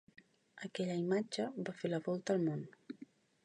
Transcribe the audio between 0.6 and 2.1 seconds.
Aquella imatge va fer la